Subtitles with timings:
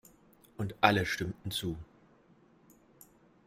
[0.57, 1.77] Und alle stimmten zu.